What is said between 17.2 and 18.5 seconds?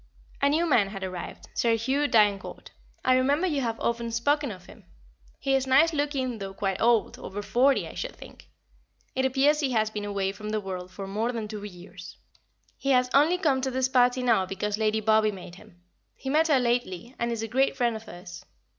is a great friend of hers.